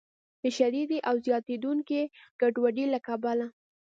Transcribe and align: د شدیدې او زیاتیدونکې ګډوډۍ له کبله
د 0.41 0.43
شدیدې 0.57 0.97
او 1.09 1.15
زیاتیدونکې 1.25 2.01
ګډوډۍ 2.41 2.85
له 2.93 2.99
کبله 3.07 3.47